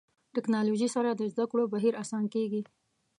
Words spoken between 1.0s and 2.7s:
د زده کړو بهیر اسانه کېږي.